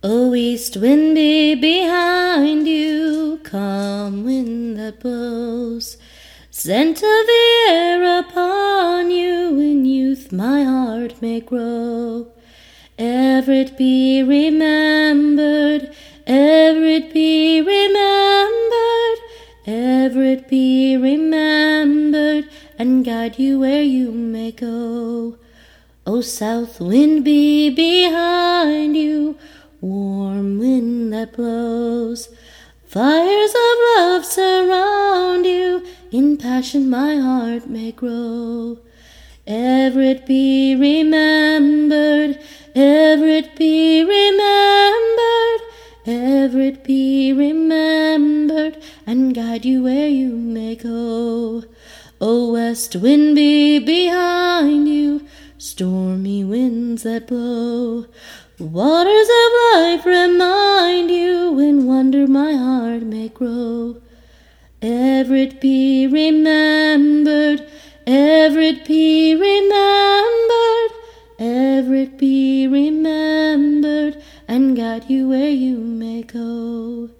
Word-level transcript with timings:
O 0.00 0.32
east 0.32 0.76
wind 0.76 1.16
be 1.16 1.56
behind 1.56 2.68
you, 2.68 3.40
calm 3.42 4.24
wind 4.24 4.78
that 4.78 5.00
blows, 5.00 5.96
scent 6.52 6.98
of 6.98 7.02
the 7.02 7.66
air 7.68 8.20
upon 8.20 9.10
you, 9.10 9.58
in 9.58 9.84
youth 9.84 10.30
my 10.30 10.62
heart 10.62 11.20
may 11.20 11.40
grow. 11.40 12.28
Ever 12.96 13.50
it 13.50 13.76
be 13.76 14.22
remembered, 14.22 15.92
ever 16.28 16.84
it 16.84 17.12
be 17.12 17.60
remembered, 17.60 19.18
ever 19.66 20.22
it 20.22 20.48
be 20.48 20.96
remembered, 20.96 22.48
and 22.78 23.04
guide 23.04 23.36
you 23.40 23.58
where 23.58 23.82
you 23.82 24.12
may 24.12 24.52
go. 24.52 25.38
O 26.06 26.20
south 26.20 26.80
wind 26.80 27.24
be 27.24 27.68
behind 27.68 28.96
you, 28.96 29.36
warm 29.80 30.58
wind 30.58 31.12
that 31.12 31.32
blows. 31.34 32.28
Fires 32.86 33.50
of 33.50 33.78
love 33.96 34.24
surround 34.24 35.44
you, 35.44 35.84
in 36.10 36.36
passion 36.36 36.88
my 36.88 37.16
heart 37.16 37.68
may 37.68 37.92
grow. 37.92 38.78
Ever 39.46 40.00
it 40.00 40.26
be 40.26 40.74
remembered, 40.74 42.38
ever 42.74 43.26
it 43.26 43.56
be 43.56 44.04
remembered, 44.04 45.66
ever 46.06 46.60
it 46.60 46.84
be 46.84 47.32
remembered, 47.32 48.82
and 49.06 49.34
guide 49.34 49.64
you 49.64 49.84
where 49.84 50.08
you 50.08 50.28
may 50.28 50.74
go. 50.76 51.64
O 52.20 52.52
west 52.52 52.96
wind 52.96 53.36
be 53.36 53.78
behind 53.78 54.88
you, 54.88 55.26
stormy 55.56 56.42
winds 56.42 57.04
that 57.04 57.26
blow. 57.26 58.06
Waters 58.60 59.28
of 59.28 59.52
life 59.72 60.04
remind 60.04 61.12
you, 61.12 61.60
in 61.60 61.86
wonder 61.86 62.26
my 62.26 62.54
heart 62.54 63.04
may 63.04 63.28
grow. 63.28 63.98
Ever 64.82 65.36
it 65.36 65.60
be 65.60 66.08
remembered, 66.08 67.64
ever 68.04 68.58
it 68.58 68.84
be 68.84 69.36
remembered, 69.36 70.98
ever 71.38 71.94
it 71.94 72.18
be 72.18 72.66
remembered, 72.66 74.20
and 74.48 74.76
guide 74.76 75.08
you 75.08 75.28
where 75.28 75.50
you 75.50 75.76
may 75.76 76.22
go. 76.22 77.10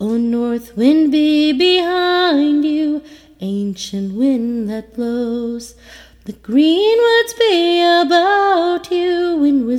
O 0.00 0.16
north 0.16 0.76
wind 0.76 1.12
be 1.12 1.52
behind 1.52 2.64
you, 2.64 3.04
ancient 3.40 4.14
wind 4.14 4.68
that 4.68 4.94
blows. 4.94 5.76
The 6.24 6.32
green 6.32 6.98
woods 6.98 7.34
be 7.34 7.82
about 7.82 8.71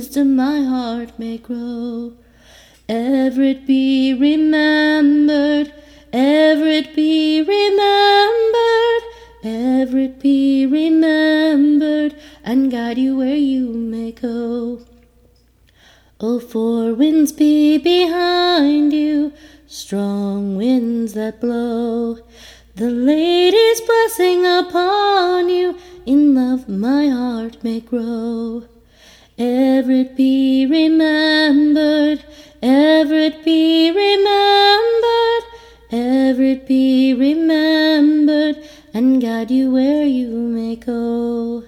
wisdom 0.04 0.36
my 0.36 0.62
heart 0.62 1.18
may 1.18 1.38
grow. 1.38 2.12
Ever 2.90 3.42
it 3.42 3.66
be 3.66 4.12
remembered, 4.12 5.72
ever 6.12 6.66
it 6.66 6.94
be 6.94 7.40
remembered, 7.40 9.02
ever 9.42 9.96
it 9.96 10.20
be 10.20 10.66
remembered, 10.66 12.14
and 12.44 12.70
guide 12.70 12.98
you 12.98 13.16
where 13.16 13.34
you 13.34 13.72
may 13.72 14.12
go. 14.12 14.80
O 16.20 16.38
four 16.38 16.92
winds 16.92 17.32
be 17.32 17.78
behind 17.78 18.92
you, 18.92 19.32
strong 19.66 20.54
winds 20.54 21.14
that 21.14 21.40
blow. 21.40 22.18
The 22.76 22.90
lady's 22.90 23.80
blessing 23.80 24.44
upon 24.44 25.48
you, 25.48 25.78
in 26.04 26.34
love 26.34 26.68
my 26.68 27.08
heart 27.08 27.64
may 27.64 27.80
grow. 27.80 28.64
Ever 29.36 29.90
it 29.90 30.16
be 30.16 30.64
remembered, 30.64 32.24
ever 32.62 33.14
it 33.14 33.44
be 33.44 33.90
remembered, 33.90 35.50
ever 35.90 36.42
it 36.42 36.68
be 36.68 37.12
remembered, 37.14 38.62
and 38.92 39.20
guide 39.20 39.50
you 39.50 39.72
where 39.72 40.06
you 40.06 40.28
may 40.28 40.76
go. 40.76 41.64